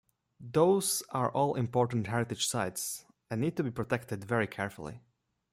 Those 0.39 1.03
are 1.11 1.29
all 1.31 1.53
important 1.53 2.07
heritage 2.07 2.47
site 2.47 3.05
and 3.29 3.39
need 3.39 3.55
to 3.57 3.63
be 3.63 3.69
protected 3.69 4.23
very 4.23 4.47
carefully. 4.47 5.03